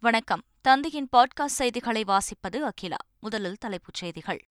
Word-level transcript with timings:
வணக்கம். 0.00 0.42
தந்தையின் 0.60 1.08
பாட்காஸ்ட் 1.16 1.44
செய்திகளை 1.44 2.04
வாசிப்பது 2.06 2.56
அகிலா. 2.56 2.96
முதலில் 3.20 3.56
தலைப்புச் 3.56 3.94
செய்திகள். 3.94 4.46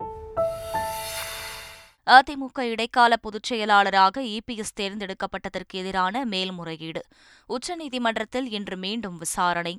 அதிமுக 2.06 2.60
இடைக்கால 2.60 3.18
பொதுச் 3.18 3.44
செயலாளராக 3.44 4.22
இபிஎஸ் 4.22 4.74
தேர்ந்தெடுக்கப்பட்டதற்கு 4.80 5.74
எதிரான 5.74 6.26
மேல்முறையீடு. 6.26 7.02
உச்சநீதிமன்றத்தில் 7.50 8.48
இன்று 8.50 8.78
மீண்டும் 8.78 9.18
விசாரணை. 9.18 9.78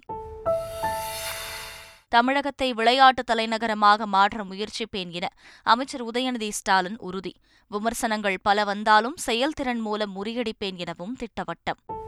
தமிழகத்தை 2.08 2.72
விளையாட்டு 2.72 3.24
தலைநகரமாக 3.24 4.06
மாற்ற 4.06 4.44
முயற்சிப்பேன் 4.44 5.10
என 5.10 5.28
அமைச்சர் 5.62 6.04
உதயநிதி 6.04 6.48
ஸ்டாலின் 6.48 6.98
உறுதி. 6.98 7.34
விமர்சனங்கள் 7.66 8.38
பல 8.42 8.64
வந்தாலும் 8.64 9.16
செயல்திறன் 9.16 9.80
மூலம் 9.80 10.24
முறியடிப்பேன் 10.24 10.76
எனவும் 10.76 11.16
திட்டவட்டம். 11.16 12.06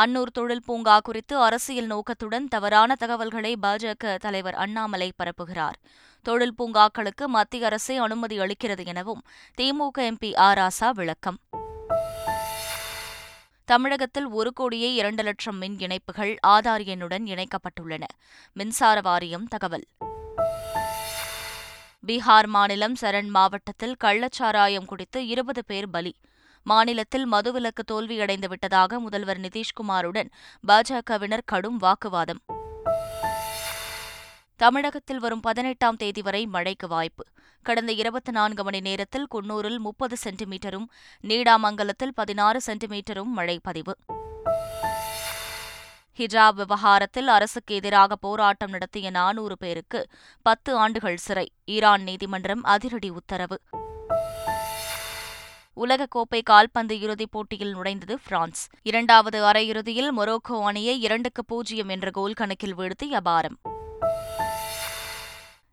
அன்னூர் 0.00 0.32
தொழில் 0.32 0.62
பூங்கா 0.66 1.00
குறித்து 1.00 1.42
அரசியல் 1.42 1.86
நோக்கத்துடன் 1.86 2.48
தவறான 2.48 2.94
தகவல்களை 2.94 3.56
பாஜக 3.62 4.16
தலைவர் 4.16 4.54
அண்ணாமலை 4.54 5.12
பரப்புகிறார். 5.18 5.78
தொழில் 6.22 6.54
பூங்காக்களுக்கு 6.54 7.26
மத்திய 7.26 7.66
அரசே 7.66 7.96
அனுமதி 7.96 8.38
அளிக்கிறது 8.38 8.86
எனவும் 8.86 9.22
திமுக 9.60 9.92
எம்பி 9.98 10.34
ஆராசா 10.36 10.90
விளக்கம். 10.90 11.38
தமிழகத்தில் 13.64 14.28
ஒரு 14.28 14.52
கோடியே 14.52 14.94
இரண்டு 14.94 15.22
லட்சம் 15.22 15.56
மின் 15.56 15.78
இணைப்புகள் 15.78 16.36
ஆதார் 16.46 16.84
எண்ணுடன் 16.84 17.26
இணைக்கப்பட்டுள்ளன. 17.26 18.02
மின்சார 18.52 19.00
வாரியம் 19.00 19.46
தகவல். 19.46 19.86
பீகார் 22.06 22.46
மாநிலம் 22.46 22.94
சரண் 23.00 23.28
மாவட்டத்தில் 23.28 23.96
கள்ளச்சாராயம் 24.04 24.84
குடித்து 24.84 25.26
இருபது 25.26 25.64
பேர் 25.64 25.90
பலி. 25.90 26.14
மாநிலத்தில் 26.62 27.32
மதுவிலக்கு 27.32 27.82
தோல்வியடைந்து 27.92 28.48
விட்டதாக 28.48 29.00
முதல்வர் 29.00 29.40
நிதிஷ்குமாருடன் 29.40 30.30
பாஜகவினர் 30.68 31.40
கடும் 31.44 31.76
வாக்குவாதம். 31.76 32.40
தமிழகத்தில் 34.56 35.18
வரும் 35.18 35.40
பதினெட்டாம் 35.40 35.96
தேதி 35.96 36.22
வரை 36.22 36.46
மழைக்கு 36.46 36.88
வாய்ப்பு. 36.88 37.24
கடந்த 37.62 37.92
இருபத்தி 37.92 38.32
நான்கு 38.32 38.64
மணி 38.64 38.80
நேரத்தில் 38.80 39.26
குன்னூரில் 39.34 39.78
முப்பது 39.78 40.16
சென்டிமீட்டரும் 40.24 40.86
நீடாமங்கலத்தில் 41.22 42.12
பதினாறு 42.14 42.60
சென்டிமீட்டரும் 42.66 43.32
மழை 43.38 43.60
பதிவு. 43.62 43.96
ஹிஜாப் 46.18 46.54
விவகாரத்தில் 46.54 47.28
அரசுக்கு 47.28 47.74
எதிராக 47.74 48.16
போராட்டம் 48.16 48.70
நடத்திய 48.70 49.10
நானூறு 49.10 49.56
பேருக்கு 49.56 50.06
பத்து 50.42 50.76
ஆண்டுகள் 50.76 51.16
சிறை. 51.16 51.52
ஈரான் 51.64 52.02
நீதிமன்றம் 52.02 52.62
அதிரடி 52.62 53.08
உத்தரவு. 53.08 53.60
உலகக்கோப்பை 55.76 56.42
கால்பந்து 56.42 57.00
இறுதிப் 57.00 57.32
போட்டியில் 57.32 57.76
நுழைந்தது 57.76 58.16
பிரான்ஸ். 58.24 58.68
இரண்டாவது 58.82 59.44
அரையிறுதியில் 59.44 60.10
மொரோக்கோ 60.18 60.64
அணியை 60.64 61.00
இரண்டுக்கு 61.00 61.44
பூஜ்ஜியம் 61.44 61.88
என்ற 61.88 62.10
கோல் 62.10 62.32
கணக்கில் 62.32 62.76
வீழ்த்தி 62.76 63.12
அபாரம். 63.12 63.56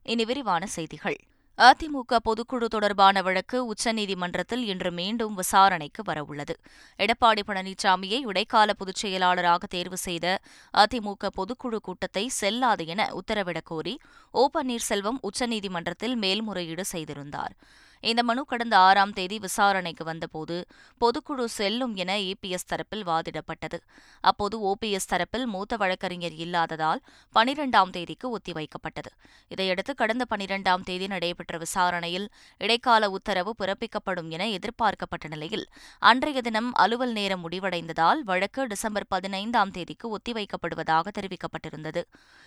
இனி 0.03 0.25
விரிவான 0.25 0.65
செய்திகள். 0.65 1.17
அதிமுக 1.57 2.17
பொதுக்குழு 2.25 2.65
தொடர்பான 2.65 3.21
வழக்கு 3.21 3.73
உச்சநீதிமன்றத்தில் 3.73 4.63
இன்று 4.63 4.91
மீண்டும் 4.91 5.35
விசாரணைக்கு 5.35 6.03
வரவுள்ளது. 6.11 6.55
எடப்பாடி 6.99 7.39
பழனிசாமியை 7.47 8.19
இடைக்கால 8.25 8.73
பொதுச் 8.73 8.95
செயலாளராக 8.95 9.67
தேர்வு 9.67 9.97
செய்த 9.97 10.39
அதிமுக 10.77 11.29
பொதுக்குழு 11.37 11.75
கூட்டத்தை 11.75 12.27
செல்லாது 12.27 12.85
என 12.85 13.09
உத்தரவிடக் 13.11 13.63
கோரி 13.63 13.99
ஓ 14.31 14.49
பன்னீர்செல்வம் 14.53 15.17
உச்சநீதிமன்றத்தில் 15.21 16.15
மேல்முறையீடு 16.15 16.85
செய்திருந்தார். 16.85 17.55
இந்த 18.01 18.23
மனு 18.23 18.45
கடந்த 18.45 18.77
ஆறாம் 18.77 19.13
தேதி 19.13 19.39
விசாரணைக்கு 19.39 20.03
வந்தபோது 20.03 20.65
பொதுக்குழு 21.01 21.45
செல்லும் 21.45 21.95
என 21.95 22.17
ஏபிஎஸ் 22.17 22.69
தரப்பில் 22.69 23.05
வாதிடப்பட்டது. 23.05 23.77
அப்போது 24.21 24.73
ஓபிஎஸ் 24.73 25.09
தரப்பில் 25.09 25.45
மூத்த 25.45 25.75
வழக்கறிஞர் 25.77 26.33
இல்லாததால் 26.33 27.01
பனிரெண்டாம் 27.35 27.89
தேதிக்கு 27.89 28.37
ஒத்திவைக்கப்பட்டது. 28.37 29.11
இதையடுத்து 29.47 29.95
கடந்த 29.95 30.25
பனிரெண்டாம் 30.35 30.83
தேதி 30.83 31.07
நடைபெற்ற 31.07 31.57
விசாரணையில் 31.57 32.29
இடைக்கால 32.57 33.09
உத்தரவு 33.09 33.55
பிறப்பிக்கப்படும் 33.63 34.29
என 34.29 34.49
எதிர்பார்க்கப்பட்ட 34.49 35.27
நிலையில் 35.27 35.67
அன்றைய 35.99 36.41
தினம் 36.41 36.73
அலுவல் 36.73 37.11
நேரம் 37.11 37.49
முடிவடைந்ததால் 37.49 38.19
வழக்கு 38.19 38.67
டிசம்பர் 38.67 39.05
பதினைந்தாம் 39.07 39.71
தேதிக்கு 39.71 40.17
ஒத்திவைக்கப்படுவதாக 40.17 41.07
தெரிவிக்கப்பட்டிருந்தது. 41.19 42.03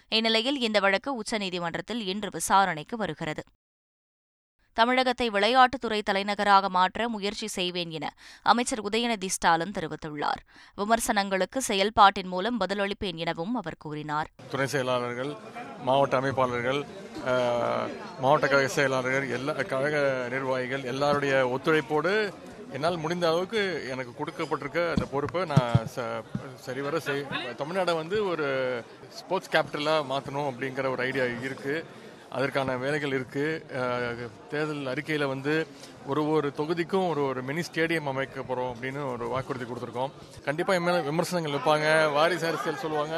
இந்நிலையில் 0.08 0.58
இந்த 0.58 0.80
வழக்கு 0.80 1.22
உச்சநீதிமன்றத்தில் 1.22 2.02
இன்று 2.06 2.28
விசாரணைக்கு 2.32 2.96
வருகிறது. 2.96 3.42
தமிழகத்தை 4.80 5.28
விளையாட்டுத்துறை 5.36 6.00
தலைநகராக 6.10 6.68
மாற்ற 6.78 7.08
முயற்சி 7.14 7.48
செய்வேன் 7.58 7.92
என 7.98 8.06
அமைச்சர் 8.52 8.84
உதயநிதி 8.88 9.30
ஸ்டாலின் 9.36 9.74
தெரிவித்துள்ளார். 9.78 10.42
விமர்சனங்களுக்கு 10.80 11.60
செயல்பாட்டின் 11.70 12.30
மூலம் 12.34 12.60
பதிலளிப்பேன் 12.62 13.20
எனவும் 13.24 13.56
அவர் 13.60 13.80
கூறினார். 13.84 14.30
துணை 14.52 14.68
செயலாளர்கள் 14.74 15.32
மாவட்ட 15.88 16.14
அமைப்பாளர்கள் 16.20 16.80
மாவட்ட 18.22 18.46
கழக 18.52 18.68
செயலாளர்கள் 18.76 19.26
எல்லா 19.38 19.54
கழக 19.72 19.96
நிர்வாகிகள் 20.34 20.84
எல்லாருடைய 20.92 21.34
ஒத்துழைப்போடு 21.54 22.14
என்னால் 22.76 23.00
முடிந்த 23.04 23.24
அளவுக்கு 23.30 23.60
எனக்கு 23.92 24.12
கொடுக்கப்பட்டிருக்க 24.18 24.80
அந்த 24.94 25.06
பொறுப்பை 25.12 25.40
நான் 25.52 25.88
சரிவர 26.66 26.98
செய் 27.06 27.22
தமிழ்நாடை 27.60 27.94
வந்து 28.00 28.16
ஒரு 28.32 28.46
ஸ்போர்ட்ஸ் 29.18 29.52
கேபிட்டலாக 29.54 30.08
மாற்றணும் 30.12 30.48
அப்படிங்கிற 30.50 30.88
ஒரு 30.94 31.02
ஐடியா 31.08 31.26
இருக்குது 31.48 31.74
அதற்கான 32.36 32.76
வேலைகள் 32.82 33.14
இருக்குது 33.18 34.26
தேர்தல் 34.50 34.90
அறிக்கையில் 34.92 35.32
வந்து 35.32 35.54
ஒரு 36.10 36.22
ஒரு 36.34 36.48
தொகுதிக்கும் 36.58 37.08
ஒரு 37.12 37.22
ஒரு 37.30 37.40
மினி 37.48 37.62
ஸ்டேடியம் 37.68 38.10
அமைக்க 38.12 38.42
போகிறோம் 38.42 38.70
அப்படின்னு 38.74 39.00
ஒரு 39.12 39.24
வாக்குறுதி 39.32 39.66
கொடுத்துருக்கோம். 39.70 40.12
கண்டிப்பாக 40.46 40.78
என் 40.78 40.86
மேலே 40.88 41.00
விமர்சனங்கள் 41.10 41.56
வைப்பாங்க. 41.56 41.88
வாரிசு 42.16 42.48
அரசியல் 42.50 42.82
சொல்லுவாங்க. 42.84 43.16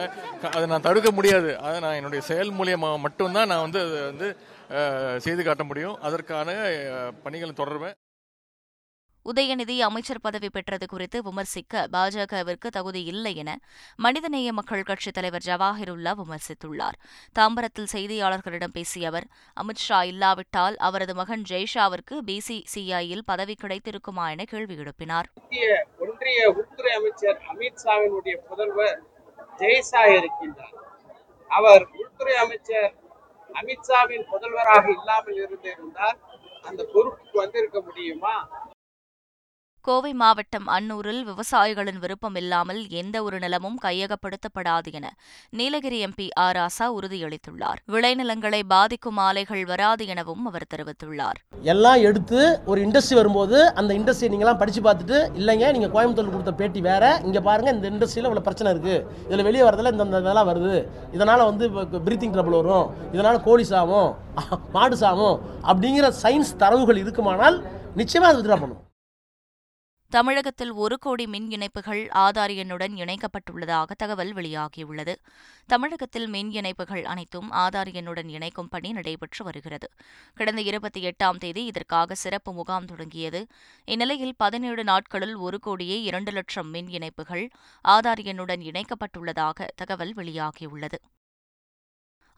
அதை 0.55 0.65
நான் 0.73 0.87
தடுக்க 0.89 1.11
முடியாது. 1.19 1.51
அதை 1.67 1.77
நான் 1.87 1.99
என்னுடைய 2.01 2.23
செயல் 2.31 2.53
மூலியமாக 2.61 3.05
மட்டும்தான் 3.07 3.51
நான் 3.55 3.65
வந்து 3.67 3.81
அதை 3.87 4.01
வந்து 4.11 4.29
செய்து 5.27 5.43
காட்ட 5.45 5.65
முடியும். 5.71 5.97
அதற்கான 6.09 6.51
பணிகளை 7.27 7.55
தொடர்வேன். 7.63 7.97
உதயநிதி 9.31 9.75
அமைச்சர் 9.79 10.21
பதவி 10.21 10.49
பெற்றது 10.49 10.87
குறித்து 10.87 11.19
விமர்சிக்க 11.23 11.89
பாஜகவிற்கு 11.93 12.69
தகுதி 12.77 13.05
இல்லை 13.05 13.37
என 13.37 13.51
மனிதநேய 13.97 14.53
மக்கள் 14.53 14.83
கட்சித் 14.83 15.15
தலைவர் 15.15 15.45
ஜவாஹிருல்லா 15.47 16.13
விமர்சித்துள்ளார். 16.21 16.97
தாம்பரத்தில் 17.39 17.91
செய்தியாளர்களிடம் 17.93 18.75
பேசிய 18.79 19.09
அவர் 19.09 19.27
அமித்ஷா 19.63 20.01
இல்லாவிட்டால் 20.13 20.77
அவரது 20.77 21.15
மகன் 21.15 21.45
ஜெய்ஷாவிற்கு 21.51 22.19
பிசிசிஐயில் 22.31 23.25
பதவி 23.25 23.57
கிடைத்திருக்குமா 23.63 24.25
என 24.31 24.45
கேள்வி 24.45 24.77
எழுப்பினார். 24.77 25.29
ஒன்றிய 25.99 26.51
உள்துறை 26.51 26.93
அமைச்சர் 26.93 27.39
அமித்ஷாவினுடைய 27.55 28.35
புதல்வர் 28.49 28.99
ஜெய்ஷா 29.59 30.03
இருக்கின்றார். 30.17 30.77
அவர் 31.51 31.87
உள்துறை 32.01 32.37
அமைச்சர் 32.37 32.93
அமித்ஷாவின் 33.61 34.29
புதல்வராக 34.33 34.85
இல்லாமல் 34.99 35.41
இருந்திருந்தால் 35.45 36.19
அந்த 36.63 36.83
பொறுப்புக்கு 36.93 37.37
வந்திருக்க 37.45 37.81
முடியுமா? 37.81 38.37
கோவை 39.87 40.11
மாவட்டம் 40.21 40.67
அன்னூரில் 40.75 41.21
விவசாயிகளின் 41.29 41.99
விருப்பம் 42.03 42.37
இல்லாமல் 42.41 42.81
எந்த 43.01 43.17
ஒரு 43.27 43.37
நிலமும் 43.45 43.79
கையகப்படுத்தப்படாது 43.85 44.91
என 44.99 45.07
நீலகிரி 45.59 45.99
எம்பி 46.07 46.27
ஆர் 46.45 46.57
ராசா 46.59 46.87
உறுதியளித்துள்ளார். 46.99 47.81
விளைநிலங்களை 47.95 48.61
பாதிக்கும் 48.75 49.19
ஆலைகள் 49.27 49.65
வராது 49.71 50.07
எனவும் 50.15 50.45
அவர் 50.51 50.67
தெரிவித்துள்ளார். 50.75 51.39
எல்லாம் 51.75 52.01
எடுத்து 52.09 52.41
ஒரு 52.73 52.81
இண்டஸ்ட்ரி 52.87 53.19
வரும்போது 53.21 53.59
அந்த 53.83 53.91
இண்டஸ்ட்ரி 54.01 54.31
நீங்களாம் 54.35 54.61
படிச்சு 54.63 54.83
பார்த்துட்டு 54.87 55.19
இல்லைங்க 55.41 55.73
நீங்க 55.77 55.91
கோயம்புத்தூர் 55.97 56.33
கொடுத்த 56.35 56.55
பேட்டி 56.61 56.83
வேற 56.91 57.05
இங்க 57.29 57.43
பாருங்க 57.49 57.73
இந்த 57.77 57.89
இண்டஸ்ட்ரியில 57.93 58.29
இவ்வளவு 58.31 58.47
பிரச்சனை 58.49 58.73
இருக்கு. 58.75 58.97
இதுல 59.29 59.49
வெளியே 59.49 59.67
வரதுல 59.69 59.93
இந்த 59.97 60.23
இதெல்லாம் 60.25 60.51
வருது. 60.53 60.77
இதனால 61.19 61.41
வந்து 61.51 61.65
பிரீத்திங் 62.09 62.37
ட்ரபிள் 62.37 62.59
வரும். 62.61 62.87
இதனால 63.17 63.37
கோழி 63.49 63.67
சாவும் 63.75 64.11
மாடு 64.75 64.97
சாவும் 65.05 65.37
அப்படிங்கிற 65.71 66.07
சயின்ஸ் 66.23 66.57
தரவுகள் 66.63 67.03
இருக்குமானால் 67.05 67.57
நிச்சயமா 68.01 68.29
அது 68.31 68.41
வித்ரா 68.41 68.57
பண்ணும் 68.63 68.81
தமிழகத்தில் 70.15 70.73
ஒரு 70.73 70.99
கோடி 70.99 71.27
மின் 71.27 71.51
இணைப்புகள் 71.51 72.01
ஆதார் 72.15 72.53
எண்ணுடன் 72.63 72.95
இணைக்கப்பட்டுள்ளதாக 73.03 73.85
தகவல் 73.97 74.33
வெளியாகியுள்ளது. 74.35 75.15
தமிழகத்தில் 75.67 76.27
மின் 76.27 76.51
இணைப்புகள் 76.51 77.05
அனைத்தும் 77.05 77.49
ஆதார் 77.53 77.91
எண்ணுடன் 78.01 78.29
இணைக்கும் 78.29 78.69
பணி 78.69 78.93
நடைபெற்று 78.93 79.45
வருகிறது. 79.45 79.89
கடந்த 80.35 80.61
இருபத்தி 80.61 81.03
எட்டாம் 81.09 81.39
தேதி 81.39 81.65
இதற்காக 81.65 82.15
சிறப்பு 82.15 82.53
முகாம் 82.53 82.85
தொடங்கியது. 82.85 83.47
இந்நிலையில் 83.85 84.35
பதினேழு 84.37 84.85
நாட்களில் 84.85 85.35
ஒரு 85.37 85.59
கோடியே 85.59 86.03
இரண்டு 86.03 86.33
லட்சம் 86.33 86.71
மின் 86.71 86.89
இணைப்புகள் 86.89 87.49
ஆதார் 87.89 88.23
எண்ணுடன் 88.33 88.65
இணைக்கப்பட்டுள்ளதாக 88.71 89.67
தகவல் 89.77 90.15
வெளியாகியுள்ளது. 90.17 91.01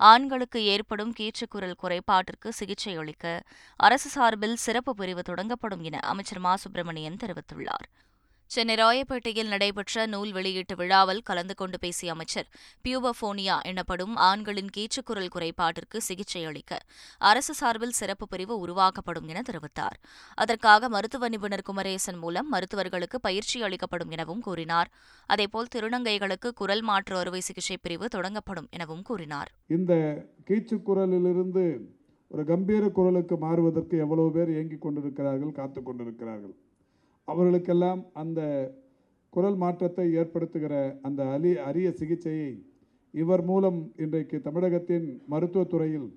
ஆண்களுக்கு 0.00 0.64
ஏற்படும் 0.64 1.12
கீச்சுக்குரல் 1.12 1.76
குறைபாட்டிற்கு 1.82 2.48
சிகிச்சை 2.48 2.96
அளிக்க 2.96 3.42
அரசு 3.76 4.08
சார்பில் 4.08 4.56
சிறப்பு 4.56 4.94
பிரிவு 4.94 5.22
தொடங்கப்படும் 5.28 5.80
என 5.80 5.98
அமைச்சர் 5.98 6.38
மா. 6.38 6.56
சுப்பிரமணியன் 6.56 7.20
தெரிவித்துள்ளார். 7.24 7.86
சென்னை 8.46 8.74
ராயப்பேட்டையில் 8.74 9.48
நடைபெற்ற 9.48 10.06
நூல் 10.06 10.32
வெளியீட்டு 10.32 10.76
விழாவில் 10.76 11.22
கலந்து 11.22 11.54
கொண்டு 11.54 11.78
பேசிய 11.78 12.12
அமைச்சர் 12.12 12.48
பியூபஃபோனியா 12.84 13.56
எனப்படும் 13.62 14.14
ஆண்களின் 14.16 14.70
கீச்சுக்குரல் 14.76 15.30
குறைபாட்டிற்கு 15.34 15.96
சிகிச்சை 15.96 16.44
அளிக்க 16.44 16.78
அரசு 17.18 17.54
சார்பில் 17.54 17.96
சிறப்பு 18.00 18.28
பிரிவு 18.28 18.58
உருவாக்கப்படும் 18.58 19.26
என 19.28 19.42
தெரிவித்தார். 19.50 19.96
அதற்காக 20.34 20.88
மருத்துவ 20.88 21.28
நிபுணர் 21.28 21.62
குமரேசன் 21.62 22.18
மூலம் 22.18 22.52
மருத்துவர்களுக்கு 22.52 23.18
பயிற்சி 23.20 23.62
அளிக்கப்படும் 23.62 24.10
எனவும் 24.10 24.40
கூறினார். 24.40 24.90
அதேபோல் 25.26 25.72
திருநங்கைகளுக்கு 25.74 26.50
குரல் 26.54 26.82
மாற்று 26.82 27.16
அறுவை 27.16 27.40
சிகிச்சை 27.40 27.76
பிரிவு 27.76 28.08
தொடங்கப்படும் 28.16 28.70
எனவும் 28.70 29.02
கூறினார். 29.02 29.50
இந்த 29.66 29.92
கீச்சுக்குரலிலிருந்து 30.50 31.64
ஒரு 32.30 32.44
கம்பீர 32.44 32.84
குரலுக்கு 32.88 33.36
மாறுவதற்கு 33.38 33.98
எவ்வளவு 33.98 34.30
பேர் 34.30 34.50
இயங்கிக் 34.50 34.80
கொண்டிருக்கிறார்கள் 34.80 35.52
காத்து 35.52 35.82
கொண்டிருக்கிறார்கள்? 35.82 36.54
அவர்களுக்கெல்லாம் 37.28 38.00
அந்த 38.12 38.40
குரல் 39.32 39.56
மாற்றத்தை 39.56 40.06
ஏற்படுத்துகிற 40.16 40.74
அந்த 41.02 41.20
அலி 41.26 41.52
அரிய 41.68 41.88
சிகிச்சையை 41.90 42.52
இவர் 43.14 43.44
மூலம் 43.44 43.78
இன்றைக்கு 43.96 44.36
தமிழகத்தின் 44.42 45.06
மருத்துவத்துறையில் 45.30 46.08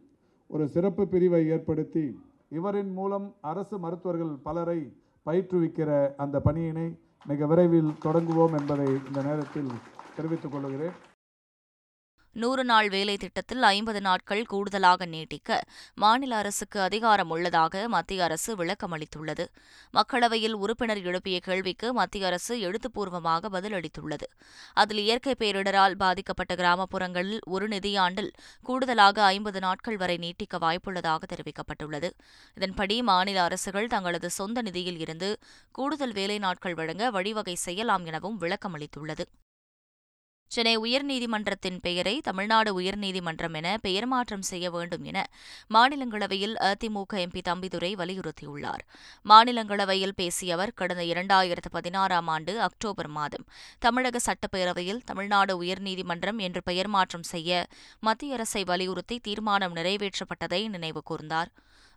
ஒரு 0.50 0.66
சிறப்பு 0.68 1.04
பிரிவை 1.08 1.42
ஏற்படுத்தி 1.56 2.06
இவரின் 2.50 2.92
மூலம் 2.94 3.28
அரசு 3.42 3.76
மருத்துவர்கள் 3.80 4.34
பலரை 4.44 4.80
பயிற்றுவிக்கிற 5.26 5.92
அந்த 6.16 6.38
பணியினை 6.46 6.88
மிக 7.26 7.46
விரைவில் 7.46 7.92
தொடங்குவோம் 8.00 8.56
என்பதை 8.60 8.90
இந்த 9.08 9.22
நேரத்தில் 9.22 9.72
தெரிவித்துக் 10.16 10.52
கொள்கிறேன். 10.52 10.96
நூறு 12.42 12.64
நாள் 12.64 12.88
வேலை 12.90 13.14
திட்டத்தில் 13.18 13.64
ஐம்பது 13.68 14.02
நாட்கள் 14.02 14.42
கூடுதலாக 14.46 15.06
நீட்டிக்க 15.06 15.60
மாநில 15.96 16.34
அரசுக்கு 16.36 16.82
அதிகாரம் 16.82 17.30
உள்ளதாக 17.30 17.88
மத்திய 17.88 18.24
அரசு 18.24 18.52
விளக்கமளித்துள்ளது 18.56 19.46
மக்களவையில் 19.94 20.56
உறுப்பினர் 20.64 21.02
எழுப்பிய 21.04 21.38
கேள்விக்கு 21.40 21.88
மத்திய 21.94 22.28
அரசு 22.28 22.54
எழுத்துப்பூர்வமாக 22.60 23.50
பதிலளித்துள்ளது. 23.56 24.28
அதில் 24.74 25.02
இயற்கை 25.06 25.36
பேரிடரால் 25.40 25.98
பாதிக்கப்பட்ட 26.04 26.56
கிராமப்புறங்களில் 26.56 27.42
ஒரு 27.46 27.68
நிதியாண்டில் 27.68 28.32
கூடுதலாக 28.64 29.24
ஐம்பது 29.24 29.60
நாட்கள் 29.60 29.98
வரை 29.98 30.18
நீட்டிக்க 30.18 30.58
வாய்ப்புள்ளதாக 30.58 31.24
தெரிவிக்கப்பட்டுள்ளது. 31.34 32.12
இதன்படி 32.58 32.98
மாநில 33.02 33.44
அரசுகள் 33.44 33.92
தங்களது 33.96 34.30
சொந்த 34.30 34.62
நிதியில் 34.62 35.00
இருந்து 35.00 35.32
கூடுதல் 35.72 36.12
வேலை 36.12 36.40
நாட்கள் 36.48 36.74
வழங்க 36.74 37.12
வழிவகை 37.12 37.58
செய்யலாம் 37.68 38.06
எனவும் 38.06 38.40
விளக்கமளித்துள்ளது 38.42 39.26
சென்னை 40.52 40.74
உயர்நீதிமன்றத்தின் 40.78 41.80
பெயரை 41.82 42.14
தமிழ்நாடு 42.22 42.72
உயர்நீதிமன்றம் 42.80 43.54
என 43.54 43.78
பெயர் 43.82 44.08
மாற்றம் 44.08 44.42
செய்ய 44.42 44.70
வேண்டும் 44.70 45.04
என 45.04 45.20
மாநிலங்களவையில் 45.74 46.56
அதிமுக 46.68 47.14
எம்பி 47.24 47.42
தம்பிதுரை 47.50 47.92
வலியுறுத்தியுள்ளார். 47.96 48.84
மாநிலங்களவையில் 49.26 50.16
பேசிய 50.16 50.54
அவர் 50.54 50.74
கடந்த 50.74 51.04
இரண்டாயிரத்து 51.04 51.72
பதினாறாம் 51.72 52.28
ஆண்டு 52.28 52.56
அக்டோபர் 52.62 53.08
மாதம் 53.08 53.46
தமிழக 53.80 54.20
சட்டப்பேரவையில் 54.26 55.04
தமிழ்நாடு 55.06 55.56
உயர்நீதிமன்றம் 55.64 56.40
என்று 56.40 56.64
பெயர் 56.64 56.88
மாற்றம் 56.88 57.30
செய்ய 57.34 57.52
மத்திய 58.00 58.34
அரசை 58.34 58.64
வலியுறுத்தி 58.64 59.20
தீர்மானம் 59.20 59.76
நிறைவேற்றப்பட்டதை 59.76 60.70
நினைவு 60.70 61.04
கூர்ந்தாா் 61.10 61.50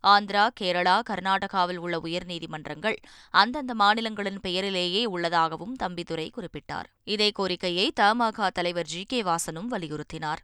ஆந்திரா 0.06 0.48
கேரளா 0.60 1.00
கர்நாடகாவில் 1.10 1.76
உள்ள 1.76 1.98
உயர்நீதிமன்றங்கள் 1.98 2.96
அந்தந்த 3.30 3.74
மாநிலங்களின் 3.74 4.40
பெயரிலேயே 4.40 5.04
உள்ளதாகவும் 5.04 5.76
தம்பிதுரை 5.82 6.30
குறிப்பிட்டார். 6.36 6.84
இதே 7.04 7.30
கோரிக்கையை 7.30 7.92
தமாக 8.00 8.50
தலைவர் 8.50 8.86
ஜி. 8.86 9.04
கே. 9.04 9.22
வாசனும் 9.22 9.68
வலியுறுத்தினார். 9.70 10.38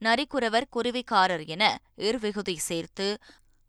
நரிக்குறவர் 0.00 0.64
குருவிக்காரர் 0.76 1.46
என 1.46 1.80
இர்விகுதி 1.96 2.56
சேர்த்து 2.56 3.18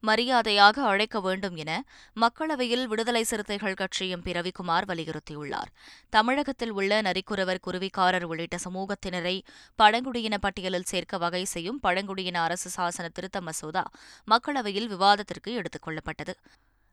மரியாதையாக 0.02 0.84
அழைக்க 0.84 1.20
வேண்டும் 1.20 1.56
என 1.56 1.84
மக்களவையில் 2.16 2.84
விடுதலை 2.84 3.24
சிறுத்தைகள் 3.24 3.74
கட்சி 3.74 4.14
எம்பி 4.16 4.34
ரவிக்குமார் 4.34 4.88
வலியுறுத்தியுள்ளார். 4.88 5.70
தமிழகத்தில் 6.10 6.72
உள்ள 6.72 7.02
நரிக்குறவர் 7.02 7.62
குருவிக்காரர் 7.68 8.24
உள்ளிட்ட 8.24 8.58
சமூகத்தினரை 8.70 9.42
பழங்குடியின 9.76 10.38
பட்டியலில் 10.38 10.84
சேர்க்க 10.84 11.18
வகை 11.18 11.44
செய்யும் 11.46 11.80
பழங்குடியின 11.80 12.42
அரசு 12.42 12.70
சாசன 12.78 13.08
திருத்த 13.14 13.42
மசோதா 13.42 13.86
மக்களவையில் 14.32 14.88
விவாதத்திற்கு 14.88 15.54
எடுத்துக் 15.54 15.88
கொள்ளப்பட்டது. 15.88 16.34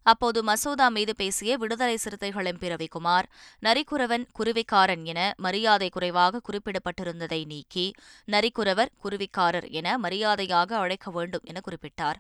அப்போது 0.03 0.43
மசோதா 0.43 0.89
மீது 0.89 1.15
பேசிய 1.15 1.57
விடுதலை 1.57 1.97
சிறுத்தைகள் 1.97 2.45
எம்பி 2.45 2.69
ரவிக்குமார் 2.69 3.27
நரிக்குறவன் 3.63 4.25
குருவிக்காரன் 4.39 5.05
என 5.05 5.35
மரியாதை 5.37 5.89
குறைவாக 5.89 6.41
குறிப்பிடப்பட்டிருந்ததை 6.49 7.47
நீக்கி 7.47 7.95
நரிக்குறவர் 8.27 8.93
குருவிக்காரர் 9.05 9.71
என 9.71 9.99
மரியாதையாக 9.99 10.77
அழைக்க 10.77 11.11
வேண்டும் 11.11 11.45
என 11.45 11.61
குறிப்பிட்டார். 11.61 12.19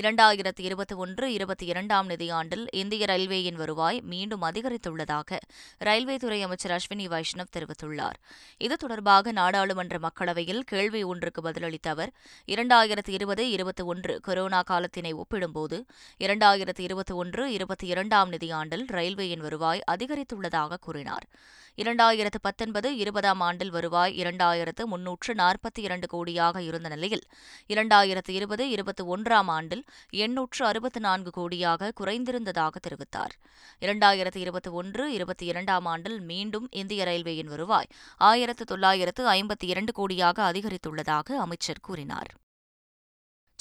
இரண்டாயிரத்தி 0.00 0.62
இருபத்தி 0.68 0.94
ஒன்று 0.94 1.32
இருபத்தி 1.32 1.66
இரண்டாம் 1.66 2.08
நிதியாண்டில் 2.08 2.62
இந்திய 2.72 3.06
ரயில்வேயின் 3.06 3.54
வருவாய் 3.54 4.00
மீண்டும் 4.00 4.42
அதிகரித்துள்ளதாக 4.42 5.38
ரயில்வே 5.78 6.16
துறை 6.16 6.42
அமைச்சர் 6.42 6.74
அஸ்வினி 6.76 7.06
வைஷ்ணவ் 7.06 7.52
தெரிவித்துள்ளார். 7.56 8.18
இது 8.58 8.76
தொடர்பாக 8.76 9.32
நாடாளுமன்ற 9.32 9.98
மக்களவையில் 9.98 10.60
கேள்வி 10.60 11.02
ஒன்றுக்கு 11.02 11.42
பதிலளித்த 11.42 11.88
அவர் 11.88 12.12
இரண்டாயிரத்தி 12.46 13.08
இருபது 13.08 13.50
இருபத்தி 13.50 13.82
ஒன்று 13.82 14.20
கொரோனா 14.20 14.62
காலத்தினை 14.62 15.12
ஒப்பிடும்போது 15.12 15.84
இரண்டாயிரத்தி 16.18 16.80
இருபத்தி 16.80 17.14
ஒன்று 17.14 17.52
இருபத்தி 17.52 17.86
இரண்டாம் 17.86 18.32
நிதியாண்டில் 18.32 18.86
ரயில்வேயின் 18.86 19.40
வருவாய் 19.40 19.84
அதிகரித்துள்ளதாக 19.90 20.80
கூறினார். 20.80 21.26
இரண்டாயிரத்து 21.76 22.38
பத்தொன்பது 22.42 22.96
இருபதாம் 22.96 23.40
ஆண்டில் 23.40 23.70
வருவாய் 23.70 24.14
இரண்டாயிரத்து 24.22 24.82
முன்னூற்று 24.84 25.34
நாற்பத்தி 25.34 25.80
இரண்டு 25.80 26.06
கோடியாக 26.14 26.60
இருந்த 26.60 26.88
நிலையில் 26.88 27.22
இரண்டாயிரத்து 27.68 28.32
இருபது 28.38 28.64
இருபத்தி 28.68 29.04
ஒன்றாம் 29.04 29.50
ஆண்டில் 29.56 29.84
எண்ணூற்று 30.10 30.66
அறுபத்து 30.66 31.00
நான்கு 31.00 31.30
கோடியாக 31.36 31.90
குறைந்திருந்ததாக 32.00 32.76
தெரிவித்தார். 32.88 33.34
இரண்டாயிரத்து 33.80 34.36
இருபத்தி 34.36 34.70
ஒன்று 34.70 35.12
இருபத்தி 35.12 35.46
இரண்டாம் 35.46 35.84
ஆண்டில் 35.84 36.20
மீண்டும் 36.20 36.68
இந்திய 36.70 37.04
ரயில்வேயின் 37.04 37.46
வருவாய் 37.46 37.90
ஆயிரத்து 38.16 38.64
தொள்ளாயிரத்து 38.64 39.24
ஐம்பத்தி 39.28 39.64
இரண்டு 39.64 39.92
கோடியாக 39.98 40.38
அதிகரித்துள்ளதாக 40.52 41.32
அமைச்சர் 41.32 41.80
கூறினார். 41.82 42.30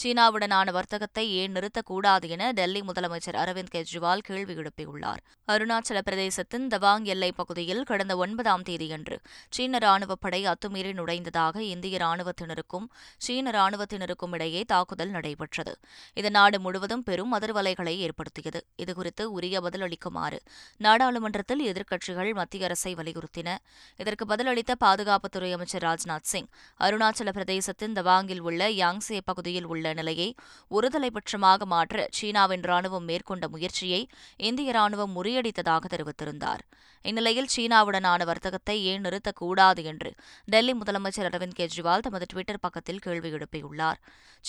சீனாவுடனான 0.04 0.72
வர்த்தகத்தை 0.72 1.32
ஏன் 1.32 1.54
நிறுத்தக்கூடாது 1.54 2.30
என 2.30 2.52
டெல்லி 2.52 2.80
முதலமைச்சர் 2.80 3.36
அரவிந்த் 3.36 3.70
கெஜ்ரிவால் 3.76 4.18
கேள்வி 4.18 4.54
எழுப்பியுள்ளார். 4.54 5.18
அருணாச்சல 5.52 6.02
பிரதேசத்தின் 6.10 6.68
தவாங் 6.68 7.04
எல்லைப் 7.04 7.36
பகுதியில் 7.36 7.84
கடந்த 7.84 8.18
ஒன்பதாம் 8.18 8.64
தேதியன்று 8.64 9.20
சீன 9.50 9.78
ராணுவப் 9.78 10.22
படை 10.22 10.46
அத்துமீறி 10.46 10.94
நுழைந்ததாக 10.94 11.58
இந்திய 11.58 11.98
ராணுவத்தினருக்கும் 11.98 12.86
சீன 13.18 13.52
ராணுவத்தினருக்கும் 13.52 14.32
இடையே 14.32 14.62
தாக்குதல் 14.62 15.10
நடைபெற்றது. 15.10 15.78
இது 16.14 16.32
நாடு 16.32 16.60
முழுவதும் 16.60 17.04
பெரும் 17.04 17.34
அதிர்வலைகளை 17.34 17.96
ஏற்படுத்தியது. 17.98 18.66
இதுகுறித்து 18.78 19.24
உரிய 19.24 19.62
பதிலளிக்குமாறு 19.62 20.40
நாடாளுமன்றத்தில் 20.78 21.72
எதிர்க்கட்சிகள் 21.72 22.34
மத்திய 22.34 22.64
அரசை 22.64 22.94
வலியுறுத்தின. 22.94 23.58
இதற்கு 23.96 24.26
பதிலளித்த 24.26 24.76
பாதுகாப்புத்துறை 24.84 25.52
அமைச்சர் 25.52 25.84
ராஜ்நாத் 25.84 26.22
சிங் 26.22 26.48
அருணாச்சல 26.80 27.32
பிரதேசத்தின் 27.32 27.94
தவாங்கில் 27.94 28.40
உள்ள 28.40 28.70
யாங்சே 28.70 29.20
பகுதியில் 29.26 29.66
உள்ள 29.66 29.89
நிலையை 29.94 30.36
ஒருதலைபட்சமாக 30.72 31.64
மாற்ற 31.64 32.08
சீனாவின் 32.12 32.62
ராணுவம் 32.62 33.04
மேற்கொண்ட 33.04 33.48
முயற்சியை 33.48 34.10
இந்திய 34.38 34.72
ராணுவம் 34.72 35.16
முறியடித்ததாக 35.16 35.86
தெரிவித்திருந்தார். 35.90 36.64
இந்நிலையில் 37.02 37.50
சீனாவுடனான 37.56 38.26
வர்த்தகத்தை 38.26 38.86
ஏன் 38.86 39.04
நிறுத்தக்கூடாது 39.04 39.84
என்று 39.84 40.14
டெல்லி 40.46 40.74
முதலமைச்சர் 40.74 41.30
அரவிந்த் 41.30 41.60
கெஜ்ரிவால் 41.60 42.00
தமது 42.00 42.26
டுவிட்டர் 42.34 42.62
பக்கத்தில் 42.62 43.00
கேள்வி 43.00 43.32
எழுப்பியுள்ளார். 43.32 44.00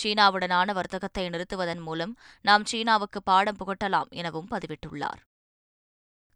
சீனாவுடனான 0.03 0.73
வர்த்தகத்தை 0.73 1.29
நிறுத்துவதன் 1.29 1.81
மூலம் 1.81 2.17
நாம் 2.41 2.65
சீனாவுக்கு 2.65 3.23
பாடம் 3.23 3.57
புகட்டலாம் 3.57 4.09
எனவும் 4.09 4.47
பதிவிட்டுள்ளார். 4.51 5.21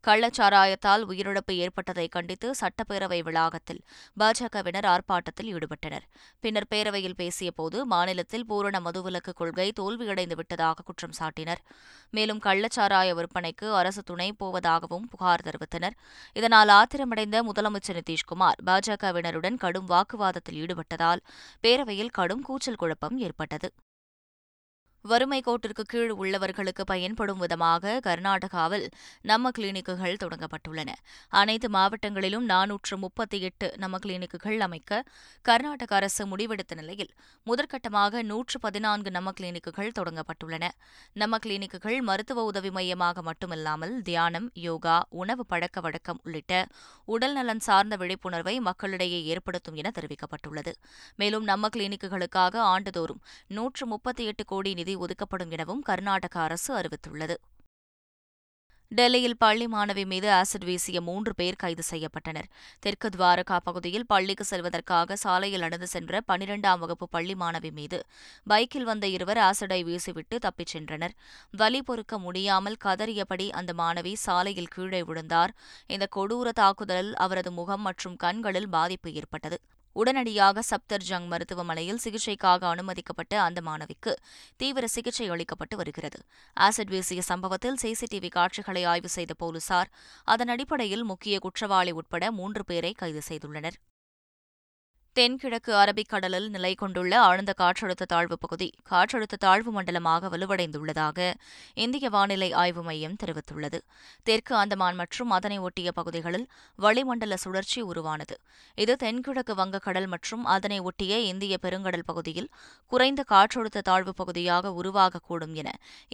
கள்ளச்சாராயத்தால் 0.08 1.04
உயிரிழப்பு 1.12 1.54
ஏற்பட்டதை 1.66 2.08
கண்டித்து 2.08 2.48
சட்டப்பேரவை 2.60 3.20
வளாகத்தில் 3.24 3.82
பாஜகவினர் 4.20 4.88
ஆர்ப்பாட்டத்தில் 4.94 5.50
ஈடுபட்டனர். 5.54 6.06
பின்னர் 6.40 6.68
பேரவையில் 6.74 7.18
பேசியபோது 7.22 7.84
மாநிலத்தில் 7.84 8.46
பூரண 8.46 8.80
மதுவிலக்கு 8.80 9.34
கொள்கை 9.36 9.72
தோல்வியடைந்து 9.80 10.36
விட்டதாக 10.36 10.84
குற்றம் 10.84 11.16
சாட்டினர். 11.20 11.62
மேலும் 12.10 12.42
கள்ளச்சாராய 12.46 13.16
விற்பனைக்கு 13.20 13.74
அரசு 13.74 14.04
துணை 14.04 14.30
போவதாகவும் 14.44 15.08
புகார் 15.10 15.46
தெரிவித்தனர். 15.48 15.98
இதனால் 16.34 16.74
ஆத்திரமடைந்த 16.80 17.44
முதலமைச்சர் 17.50 18.00
நிதிஷ்குமார் 18.02 18.62
பாஜகவினருடன் 18.66 19.58
கடும் 19.66 19.90
வாக்குவாதத்தில் 19.90 20.62
ஈடுபட்டதால் 20.64 21.24
பேரவையில் 21.64 22.16
கடும் 22.20 22.42
கூச்சல் 22.42 22.82
குழப்பம் 22.84 23.18
ஏற்பட்டது. 23.18 23.70
வறுமை 25.10 25.40
கோட்டிற்கு 25.46 25.82
கீழ் 25.82 26.12
உள்ளவர்களுக்கு 26.12 26.84
பயன்படும் 26.86 27.38
விதமாக 27.38 28.00
கர்நாடகாவில் 28.06 28.86
நம்ம 29.22 29.52
கிளினிக்குகள் 29.58 30.16
தொடங்கப்பட்டுள்ளன. 30.24 30.90
அனைத்து 31.30 31.68
மாவட்டங்களிலும் 31.70 32.46
நானூற்று 32.52 32.96
முப்பத்தி 32.98 33.40
எட்டு 33.40 33.68
நம்ம 33.78 33.98
கிளினிக்குகள் 33.98 34.60
அமைக்க 34.60 35.04
கர்நாடக 35.42 35.96
அரசு 35.96 36.26
முடிவெடுத்த 36.28 36.76
நிலையில் 36.76 37.12
முதற்கட்டமாக 37.48 38.24
நூற்று 38.24 38.60
பதினான்கு 38.60 39.12
நம்ம 39.12 39.34
கிளினிக்குகள் 39.42 39.92
தொடங்கப்பட்டுள்ளன. 40.00 40.70
நம்ம 41.14 41.38
கிளினிக்குகள் 41.46 42.00
மருத்துவ 42.02 42.44
உதவி 42.44 42.72
மையமாக 42.72 43.24
மட்டுமில்லாமல் 43.30 44.02
தியானம் 44.02 44.52
யோகா 44.54 45.06
உணவு 45.10 45.46
பழக்க 45.46 45.82
வழக்கம் 45.82 46.22
உள்ளிட்ட 46.24 46.66
உடல்நலன் 47.08 47.64
சார்ந்த 47.68 47.96
விழிப்புணர்வை 47.96 48.60
மக்களிடையே 48.60 49.22
ஏற்படுத்தும் 49.26 49.76
என 49.76 49.92
தெரிவிக்கப்பட்டுள்ளது. 50.00 50.74
மேலும் 51.16 51.44
நம்ம 51.44 51.68
கிளினிக்குகளுக்காக 51.78 52.56
ஆண்டுதோறும் 52.74 53.24
நூற்று 53.48 53.86
முப்பத்தி 53.86 54.26
எட்டு 54.26 54.46
கோடி 54.46 54.74
நிதி 54.74 54.94
ஒதுக்கப்படும் 54.96 55.52
எனவும் 55.52 55.82
கர்நாடக 55.82 56.40
அரசு 56.40 56.72
அறிவித்துள்ளது. 56.78 57.36
டெல்லியில் 58.92 59.38
பள்ளி 59.38 59.66
மாணவி 59.66 60.06
மீது 60.06 60.28
ஆசிட் 60.32 60.66
வீசிய 60.66 61.02
மூன்று 61.02 61.36
பேர் 61.36 61.56
கைது 61.56 61.84
செய்யப்பட்டனர். 61.90 62.48
தெற்கு 62.80 63.10
துவாரகா 63.10 63.58
பகுதியில் 63.64 64.06
பள்ளிக்கு 64.06 64.44
செல்வதற்காக 64.44 65.16
சாலையில் 65.16 65.60
நடந்து 65.60 65.88
சென்ற 65.88 66.22
பனிரெண்டாம் 66.28 66.80
வகுப்பு 66.80 67.10
பள்ளி 67.10 67.34
மாணவி 67.34 67.72
மீது 67.72 68.06
பைக்கில் 68.44 68.84
வந்த 68.84 69.08
இருவர் 69.08 69.38
ஆசிடை 69.38 69.80
வீசிவிட்டு 69.84 70.38
தப்பிச் 70.38 70.78
சென்றனர். 70.78 71.16
வலி 71.52 71.82
பொறுக்க 71.82 72.20
முடியாமல் 72.20 72.78
கதறியபடி 72.84 73.50
அந்த 73.50 73.74
மாணவி 73.74 74.14
சாலையில் 74.14 74.74
கீழே 74.76 75.04
விழுந்தார். 75.04 75.54
இந்த 75.88 76.08
கொடூர 76.16 76.50
தாக்குதலில் 76.50 77.16
அவரது 77.16 77.52
முகம் 77.52 77.82
மற்றும் 77.82 78.16
கண்களில் 78.16 78.70
பாதிப்பு 78.70 79.12
ஏற்பட்டது. 79.14 79.60
உடனடியாக 79.96 80.64
சப்தர்ஜங் 80.70 81.28
மருத்துவமனையில் 81.32 82.02
சிகிச்சைக்காக 82.04 82.62
அனுமதிக்கப்பட்ட 82.74 83.34
அந்த 83.42 83.62
மாணவிக்கு 83.62 84.14
தீவிர 84.56 84.86
சிகிச்சை 84.88 85.28
அளிக்கப்பட்டு 85.30 85.76
வருகிறது. 85.76 86.20
ஆசிட் 86.58 86.94
வீசிய 86.94 87.24
சம்பவத்தில் 87.32 87.82
சிசிடிவி 87.84 88.32
காட்சிகளை 88.38 88.84
ஆய்வு 88.94 89.12
செய்த 89.18 89.34
போலீசார் 89.38 89.92
அதன் 90.34 90.48
அடிப்படையில் 90.48 91.04
முக்கிய 91.04 91.36
குற்றவாளி 91.40 91.92
உட்பட 91.92 92.32
மூன்று 92.32 92.64
பேரை 92.66 92.94
கைது 92.94 93.22
செய்துள்ளனர். 93.30 93.78
தென்கிழக்கு 95.18 95.72
அரபிக்கடலில் 95.82 96.48
நிலை 96.54 96.72
கொண்டுள்ள 96.80 97.12
ஆழ்ந்த 97.26 97.52
காற்றழுத்த 97.60 98.06
தாழ்வு 98.14 98.36
பகுதி 98.38 98.68
காற்றழுத்த 98.90 99.36
தாழ்வு 99.44 99.72
மண்டலமாக 99.72 100.30
வலுவடைந்துள்ளதாக 100.34 101.28
இந்திய 101.84 102.10
வானிலை 102.16 102.50
ஆய்வு 102.62 102.82
மையம் 102.84 103.16
தெரிவித்துள்ளது. 103.22 103.80
தெற்கு 104.28 104.54
அந்தமான் 104.62 104.98
மற்றும் 105.02 105.30
அதனை 105.38 105.58
ஒட்டிய 105.68 105.92
பகுதிகளில் 106.00 106.46
வளிமண்டல 106.80 107.38
சுழற்சி 107.44 107.80
உருவானது. 107.92 108.36
இது 108.78 108.96
தென்கிழக்கு 108.96 109.56
வங்கக்கடல் 109.62 110.10
மற்றும் 110.16 110.44
அதனை 110.56 110.80
ஒட்டிய 110.92 111.20
இந்திய 111.30 111.60
பெருங்கடல் 111.66 112.06
பகுதியில் 112.10 112.50
குறைந்த 112.92 113.24
காற்றழுத்த 113.32 113.86
தாழ்வு 113.92 114.16
பகுதியாக 114.20 114.74
உருவாகக்கூடும் 114.82 115.56
என 115.64 115.72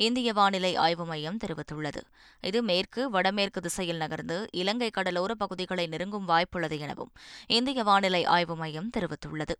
இந்திய 0.07 0.29
வானிலை 0.41 0.73
ஆய்வு 0.85 1.07
மையம் 1.13 1.41
தெரிவித்துள்ளது. 1.45 2.03
இது 2.43 2.61
மேற்கு 2.69 3.01
வடமேற்கு 3.17 3.61
திசையில் 3.61 4.01
நகர்ந்து 4.03 4.39
இலங்கை 4.61 4.91
கடலோர 4.99 5.31
பகுதிகளை 5.43 5.87
நெருங்கும் 5.87 6.29
வாய்ப்புள்ளது 6.29 6.79
எனவும் 6.85 7.11
இந்திய 7.57 7.81
வானிலை 7.91 8.23
ஆய்வு 8.37 8.57
மையம் 8.63 8.89
தெரிவித்துள்ளது. 8.97 9.55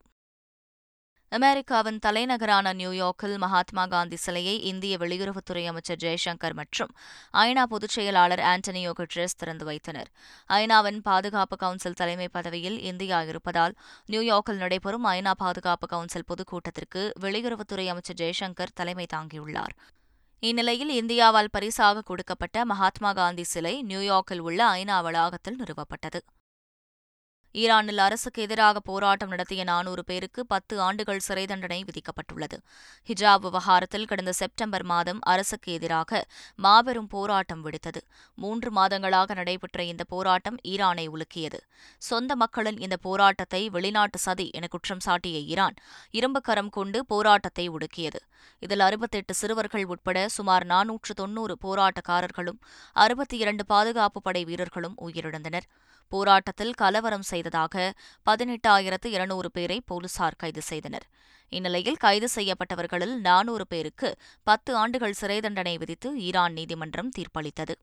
அமெரிக்காவின் 1.31 1.99
தலைநகரான 1.99 2.73
நியூயார்க்கில் 2.73 3.37
மகாத்மா 3.37 3.85
காந்தி 3.85 4.15
சிலையை 4.15 4.61
இந்திய 4.61 4.97
வெளியுறவுத்துறை 4.97 5.65
அமைச்சர் 5.65 5.97
ஜெய்சங்கர் 5.97 6.53
மற்றும் 6.53 6.91
ஐநா 7.33 7.63
பொதுச் 7.63 7.89
செயலாளர் 7.89 8.39
ஆண்டனியோ 8.39 8.91
குட்ரஸ் 8.97 9.37
திறந்து 9.37 9.65
வைத்தனர். 9.65 10.09
ஐநாவின் 10.47 10.99
பாதுகாப்பு 10.99 11.57
கவுன்சில் 11.57 11.93
தலைமை 11.93 12.27
பதவியில் 12.27 12.79
இந்தியா 12.81 13.21
இருப்பதால் 13.21 13.75
நியூயார்க்கில் 14.09 14.61
நடைபெறும் 14.63 15.05
ஐநா 15.05 15.31
பாதுகாப்பு 15.37 15.87
கவுன்சில் 15.87 16.27
பொதுக்கூட்டத்திற்கு 16.27 17.11
வெளியுறவுத்துறை 17.19 17.87
அமைச்சர் 17.87 18.19
ஜெய்சங்கர் 18.21 18.75
தலைமை 18.75 19.05
தாங்கியுள்ளார். 19.13 19.75
இந்நிலையில் 20.39 20.93
இந்தியாவால் 21.01 21.51
பரிசாக 21.51 22.01
கொடுக்கப்பட்ட 22.01 22.65
மகாத்மா 22.65 23.13
காந்தி 23.13 23.43
சிலை 23.43 23.83
நியூயார்க்கில் 23.83 24.39
உள்ள 24.39 24.69
ஐநா 24.71 25.01
வளாகத்தில் 25.01 25.55
நிறுவப்பட்டது. 25.55 26.21
ஈரானில் 27.53 27.97
அரசுக்கு 27.97 28.41
எதிராக 28.41 28.79
போராட்டம் 28.79 29.29
நடத்திய 29.29 29.63
நானூறு 29.63 30.03
பேருக்கு 30.03 30.45
பத்து 30.45 30.81
ஆண்டுகள் 30.81 31.19
சிறை 31.19 31.45
தண்டனை 31.45 31.83
விதிக்கப்பட்டுள்ளது. 31.83 32.57
ஹிஜாப் 33.07 33.39
விவகாரத்தில் 33.39 34.05
கடந்த 34.05 34.31
செப்டம்பர் 34.31 34.83
மாதம் 34.83 35.19
அரசுக்கு 35.21 35.73
எதிராக 35.73 36.21
மாபெரும் 36.55 37.07
போராட்டம் 37.07 37.65
வெடித்தது. 37.65 38.01
மூன்று 38.35 38.71
மாதங்களாக 38.71 39.35
நடைபெற்ற 39.35 39.83
இந்த 39.83 40.03
போராட்டம் 40.03 40.57
ஈரானை 40.67 41.05
உலுக்கியது. 41.07 41.59
சொந்த 41.97 42.35
மக்களின் 42.35 42.77
இந்த 42.77 42.97
போராட்டத்தை 42.97 43.69
வெளிநாட்டு 43.69 44.17
சதி 44.17 44.49
என 44.53 44.67
குற்றம் 44.67 45.03
சாட்டிய 45.05 45.39
ஈரான் 45.39 45.77
இரும்புக்கரம் 46.11 46.69
கொண்டு 46.69 47.05
போராட்டத்தை 47.05 47.69
ஒடுக்கியது. 47.69 48.19
இதில் 48.59 48.79
அறுபத்தெட்டு 48.79 49.33
சிறுவர்கள் 49.33 49.85
உட்பட 49.85 50.27
சுமார் 50.29 50.65
நானூற்று 50.65 51.13
தொன்னூறு 51.15 51.57
போராட்டக்காரர்களும் 51.65 52.59
அறுபத்தி 52.93 53.37
இரண்டு 53.37 53.65
பாதுகாப்பு 53.65 54.21
படை 54.21 54.43
வீரர்களும் 54.43 54.95
உயிரிழந்தனர். 55.01 55.67
போராட்டத்தில் 56.13 56.73
கலவரம் 56.81 57.27
செய்ததாக 57.31 57.75
பதினெட்டாயிரத்து 58.29 59.09
இருநூறு 59.15 59.51
பேரை 59.51 59.77
போலீசார் 59.89 60.39
கைது 60.43 60.63
செய்தனர். 60.71 61.05
இந்நிலையில் 61.51 62.01
கைது 62.05 62.27
செய்யப்பட்டவர்களில் 62.35 63.15
நானூறு 63.27 63.65
பேருக்கு 63.67 64.09
பத்து 64.49 64.71
ஆண்டுகள் 64.81 65.19
சிறை 65.21 65.39
தண்டனை 65.39 65.75
விதித்து 65.77 66.09
ஈரான் 66.27 66.55
நீதிமன்றம் 66.59 67.13
தீர்ப்பளித்தது. 67.17 67.75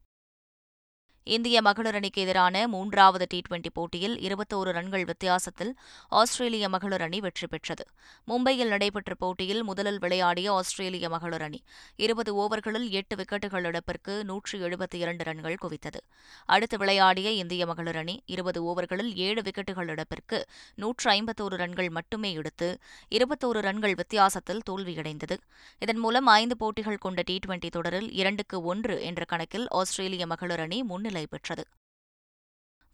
இந்திய 1.35 1.59
மகளிர் 1.63 1.97
அணிக்கு 1.99 2.21
எதிரான 2.23 2.57
மூன்றாவது 2.69 3.25
டி 3.33 3.39
டுவெண்டி 3.47 3.71
போட்டியில் 3.75 4.15
இருபத்தோரு 4.27 4.71
ரன்கள் 4.77 5.05
வித்தியாசத்தில் 5.05 5.73
ஆஸ்திரேலிய 6.09 6.69
மகளிர் 6.69 7.05
அணி 7.07 7.19
வெற்றி 7.21 7.47
பெற்றது. 7.47 7.85
மும்பையில் 8.29 8.69
நடைபெற்ற 8.69 9.15
போட்டியில் 9.15 9.63
முதலில் 9.63 9.99
விளையாடிய 9.99 10.53
ஆஸ்திரேலிய 10.53 11.09
மகளிர் 11.09 11.43
அணி 11.43 11.61
இருபது 11.97 12.33
ஓவர்களில் 12.43 12.87
எட்டு 12.91 13.17
விக்கெட்டுகள் 13.17 13.67
இழப்பிற்கு 13.71 14.15
நூற்றி 14.25 14.59
எழுபத்தி 14.61 14.95
இரண்டு 14.95 15.25
ரன்கள் 15.25 15.59
குவித்தது. 15.65 16.01
அடுத்து 16.47 16.79
விளையாடிய 16.79 17.31
இந்திய 17.31 17.67
மகளிர் 17.67 17.97
அணி 17.97 18.15
இருபது 18.27 18.63
ஓவர்களில் 18.69 19.13
ஏழு 19.27 19.43
விக்கெட்டுகள் 19.43 19.91
இழப்பிற்கு 19.95 20.41
நூற்று 20.75 21.11
ஐம்பத்தோரு 21.11 21.59
ரன்கள் 21.65 21.91
மட்டுமே 21.91 22.33
எடுத்து 22.33 22.71
இருபத்தோரு 23.19 23.63
ரன்கள் 23.69 23.95
வித்தியாசத்தில் 23.95 24.65
தோல்வியடைந்தது. 24.71 25.39
இதன் 25.79 26.03
மூலம் 26.07 26.27
ஐந்து 26.27 26.57
போட்டிகள் 26.57 27.03
கொண்ட 27.07 27.21
டி 27.23 27.39
டுவெண்டி 27.47 27.69
தொடரில் 27.69 28.11
இரண்டுக்கு 28.13 28.57
ஒன்று 28.63 28.97
என்ற 29.03 29.23
கணக்கில் 29.25 29.69
ஆஸ்திரேலிய 29.83 30.27
மகளிர் 30.27 30.65
அணி 30.67 30.81
முன்னிலை 30.83 31.18
பெற்றது 31.27 31.67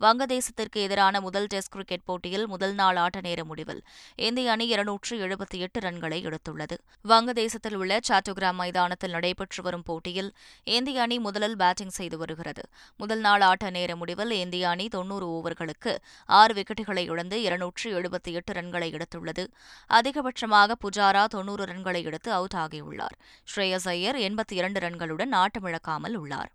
வங்கதேசத்திற்கு 0.00 0.76
எதிரான 0.76 1.21
முதல் 1.21 1.47
டெஸ்ட் 1.47 1.71
கிரிக்கெட் 1.71 2.04
போட்டியில் 2.04 2.47
முதல் 2.47 2.75
நாள் 2.75 2.97
ஆட்ட 2.97 3.21
நேர 3.21 3.45
முடிவில் 3.45 3.83
இந்திய 4.16 4.50
அணி 4.50 4.66
இருநூற்று 4.66 5.26
எழுபத்தி 5.26 5.59
எட்டு 5.59 5.81
ரன்களை 5.81 6.19
எடுத்துள்ளது. 6.25 6.76
வங்கதேசத்தில் 7.09 7.75
உள்ள 7.75 7.99
சாட்டோகிராம் 8.09 8.52
மைதானத்தில் 8.52 9.11
நடைபெற்று 9.11 9.62
வரும் 9.62 9.83
போட்டியில் 9.83 10.35
இந்திய 10.64 11.02
அணி 11.02 11.19
முதலில் 11.19 11.57
பேட்டிங் 11.57 11.88
செய்து 11.88 12.19
வருகிறது. 12.19 12.62
முதல் 12.97 13.19
நாள் 13.19 13.40
ஆட்ட 13.40 13.71
நேர 13.71 13.97
முடிவில் 13.97 14.31
இந்திய 14.31 14.69
அணி 14.69 14.88
தொன்னூறு 14.88 15.28
ஓவர்களுக்கு 15.28 15.99
ஆறு 16.26 16.54
விக்கெட்டுகளை 16.54 17.11
இழந்து 17.11 17.43
இருநூற்று 17.43 18.00
எழுபத்தி 18.00 18.33
எட்டு 18.33 18.52
ரன்களை 18.52 19.00
எடுத்துள்ளது. 19.00 19.47
அதிகபட்சமாக 19.90 20.73
புஜாரா 20.81 21.25
தொன்னூறு 21.25 21.64
ரன்களை 21.64 22.04
எடுத்து 22.04 22.33
அவுட் 22.33 22.54
ஆகியுள்ளார். 22.54 23.16
ஸ்ரேயஸ் 23.54 23.88
ஐயர் 23.88 24.16
எண்பத்தி 24.16 24.52
இரண்டு 24.52 24.81
ரன்களுடன் 24.81 25.35
ஆட்டமிழக்காமல் 25.35 26.14
உள்ளார். 26.14 26.52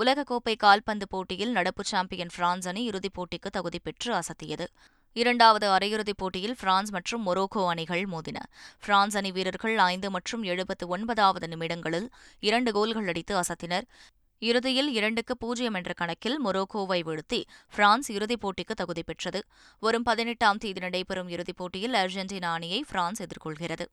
உலகக்கோப்பை 0.00 0.54
கால்பந்து 0.56 1.08
போட்டியில் 1.08 1.52
நடப்பு 1.52 1.84
சாம்பியன் 1.84 2.30
பிரான்ஸ் 2.36 2.68
அணி 2.68 2.82
இறுதிப் 2.88 3.16
போட்டிக்கு 3.16 3.50
தகுதி 3.50 3.78
பெற்று 3.78 4.10
அசத்தியது. 4.14 4.66
இரண்டாவது 5.12 5.66
அரையிறுதிப் 5.68 6.16
போட்டியில் 6.16 6.56
பிரான்ஸ் 6.60 6.90
மற்றும் 6.90 7.22
மொரோக்கோ 7.26 7.66
அணிகள் 7.66 8.02
மோதின. 8.06 8.38
பிரான்ஸ் 8.80 9.16
அணி 9.16 9.30
வீரர்கள் 9.32 9.78
ஐந்து 9.78 10.10
மற்றும் 10.10 10.42
எழுபத்து 10.42 10.88
ஒன்பதாவது 10.88 11.48
நிமிடங்களில் 11.48 12.08
இரண்டு 12.40 12.72
கோல்கள் 12.72 13.08
அடித்து 13.08 13.36
அசத்தினர். 13.36 13.86
இறுதியில் 14.38 14.90
இரண்டுக்கு 14.92 15.36
பூஜ்ஜியம் 15.36 15.74
என்ற 15.74 15.92
கணக்கில் 15.92 16.38
மொரோக்கோவை 16.46 17.00
வீழ்த்தி 17.08 17.40
பிரான்ஸ் 17.74 18.10
இறுதிப் 18.12 18.42
போட்டிக்கு 18.46 18.74
தகுதி 18.74 19.02
பெற்றது. 19.02 19.42
வரும் 19.78 20.02
பதினெட்டாம் 20.02 20.58
தேதி 20.58 20.80
நடைபெறும் 20.80 21.28
இறுதிப் 21.28 21.56
போட்டியில் 21.56 21.94
அர்ஜென்டினா 21.94 22.52
அணியை 22.58 22.84
பிரான்ஸ் 22.90 23.22
எதிர்கொள்கிறது. 23.22 23.86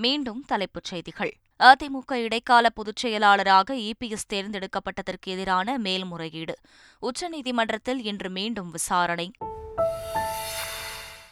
மீண்டும் 0.00 0.44
தலைப்புச் 0.46 0.84
செய்திகள். 0.84 1.34
அதிமுக 1.58 2.12
இடைக்கால 2.12 2.70
பொதுச் 2.70 2.96
செயலாளராக 2.96 3.74
இபிஎஸ் 3.74 4.28
தேர்ந்தெடுக்கப்பட்டதற்கு 4.32 5.26
எதிரான 5.26 5.78
மேல்முறையீடு. 5.78 6.54
உச்சநீதிமன்றத்தில் 7.02 8.00
இன்று 8.02 8.30
மீண்டும் 8.30 8.70
விசாரணை. 8.70 9.30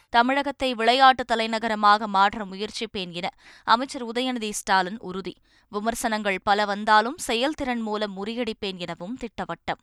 தமிழகத்தை 0.09 0.73
விளையாட்டு 0.73 1.25
தலைநகரமாக 1.25 2.07
மாற்ற 2.07 2.45
முயற்சிப்பேன் 2.45 3.11
என 3.11 3.29
அமைச்சர் 3.63 4.05
உதயநிதி 4.05 4.49
ஸ்டாலின் 4.49 4.99
உறுதி. 4.99 5.35
விமர்சனங்கள் 5.67 6.39
பல 6.43 6.65
வந்தாலும் 6.65 7.17
செயல்திறன் 7.17 7.81
மூலம் 7.81 8.25
முறியடிப்பேன் 8.25 8.77
எனவும் 8.77 9.17
திட்டவட்டம். 9.17 9.81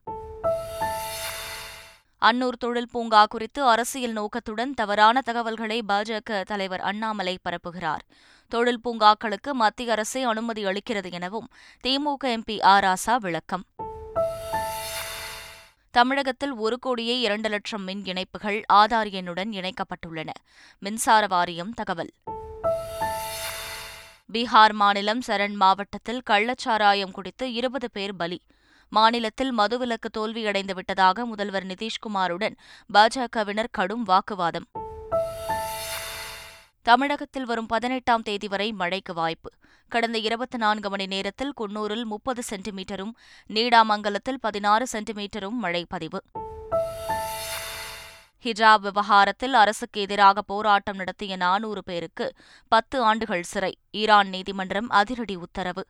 அன்னூர் 2.21 2.59
தொழில் 2.59 2.88
பூங்கா 2.90 3.26
குறித்து 3.26 3.69
அரசியல் 3.69 4.12
நோக்கத்துடன் 4.12 4.75
தவறான 4.75 5.21
தகவல்களை 5.21 5.83
பாஜக 5.88 6.43
தலைவர் 6.43 6.81
அண்ணாமலை 6.81 7.38
பரப்புகிறார். 7.45 8.05
தொழில் 8.48 8.80
பூங்காக்களுக்கு 8.80 9.52
மத்திய 9.52 9.92
அரசே 9.92 10.22
அனுமதி 10.22 10.64
அளிக்கிறது 10.64 11.12
எனவும் 11.12 11.48
திமுக 11.86 12.18
எம்பி 12.24 12.62
ஆ 12.62 12.78
ராசா 12.78 13.16
விளக்கம். 13.16 13.64
தமிழகத்தில் 15.90 16.54
ஒரு 16.54 16.78
கோடியே 16.78 17.20
இரண்டு 17.20 17.48
லட்சம் 17.48 17.82
மின் 17.82 18.04
இணைப்புகள் 18.04 18.62
ஆதார் 18.72 19.10
எண்ணுடன் 19.10 19.52
இணைக்கப்பட்டுள்ளன. 19.52 20.28
மின்சார 20.78 21.26
வாரியம் 21.26 21.72
தகவல். 21.72 22.12
பீகார் 24.32 24.72
மாநிலம் 24.72 25.20
சரண் 25.26 25.54
மாவட்டத்தில் 25.54 26.22
கள்ளச்சாராயம் 26.30 27.10
குடித்து 27.10 27.52
இருபது 27.52 27.90
பேர் 27.90 28.16
பலி. 28.16 28.42
மாநிலத்தில் 28.88 29.58
மதுவிலக்கு 29.58 30.08
தோல்வியடைந்து 30.18 30.74
விட்டதாக 30.74 31.26
முதல்வர் 31.26 31.66
நிதிஷ்குமாருடன் 31.66 32.56
பாஜகவினர் 32.94 33.70
கடும் 33.70 34.02
வாக்குவாதம். 34.02 34.66
தமிழகத்தில் 36.87 37.45
வரும் 37.45 37.66
பதினெட்டாம் 37.66 38.23
தேதி 38.23 38.49
வரை 38.49 38.73
மழைக்கு 38.73 39.14
வாய்ப்பு. 39.14 39.50
கடந்த 39.88 40.19
இருபத்தி 40.19 40.59
நான்கு 40.59 40.90
மணி 40.90 41.07
நேரத்தில் 41.07 41.52
குன்னூரில் 41.61 42.05
முப்பது 42.05 42.43
சென்டிமீட்டரும் 42.50 43.11
நீடாமங்கலத்தில் 43.49 44.38
பதினாறு 44.40 44.87
சென்டிமீட்டரும் 44.93 45.50
மழை 45.50 45.87
பதிவு. 45.88 46.23
ஹிஜாப் 48.45 48.81
விவகாரத்தில் 48.81 49.55
அரசுக்கு 49.55 50.00
எதிராக 50.00 50.43
போராட்டம் 50.43 50.97
நடத்திய 50.97 51.37
நானூறு 51.37 51.83
பேருக்கு 51.83 52.33
பத்து 52.69 53.02
ஆண்டுகள் 53.02 53.43
சிறை. 53.43 53.78
ஈரான் 53.90 54.28
நீதிமன்றம் 54.28 54.88
அதிரடி 54.88 55.35
உத்தரவு. 55.35 55.87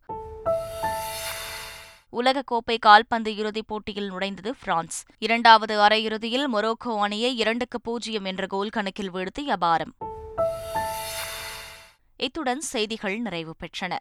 உலகக்கோப்பை 2.13 2.79
கால்பந்து 2.79 3.37
இறுதிப் 3.37 3.67
போட்டியில் 3.67 4.13
நுழைந்தது 4.13 4.53
பிரான்ஸ். 4.61 5.05
இரண்டாவது 5.19 5.79
அரையிறுதியில் 5.81 6.47
மொரோக்கோ 6.55 7.01
அணியை 7.01 7.37
இரண்டுக்கு 7.37 7.81
பூஜ்ஜியம் 7.81 8.25
என்ற 8.25 8.47
கோல் 8.47 8.69
கணக்கில் 8.69 9.13
வீழ்த்தி 9.13 9.41
அபாரம். 9.41 9.93
இத்துடன் 12.17 12.61
செய்திகள் 12.61 13.19
நிறைவு 13.19 13.55
பெற்றன. 13.59 13.99